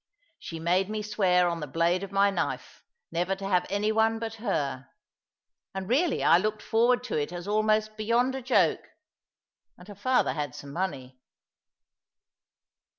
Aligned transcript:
She 0.39 0.59
made 0.59 0.89
me 0.89 1.03
swear 1.03 1.47
on 1.47 1.59
the 1.59 1.67
blade 1.67 2.01
of 2.01 2.11
my 2.11 2.31
knife 2.31 2.83
never 3.11 3.35
to 3.35 3.47
have 3.47 3.67
any 3.69 3.91
one 3.91 4.17
but 4.17 4.33
her; 4.41 4.89
and 5.75 5.87
really 5.87 6.23
I 6.23 6.39
looked 6.39 6.63
forward 6.63 7.03
to 7.03 7.17
it 7.21 7.31
as 7.31 7.47
almost 7.47 7.97
beyond 7.97 8.33
a 8.33 8.41
joke; 8.41 8.87
and 9.77 9.87
her 9.87 9.93
father 9.93 10.33
had 10.33 10.55
some 10.55 10.73
money. 10.73 11.19